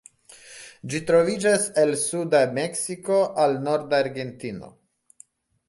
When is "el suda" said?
1.83-2.41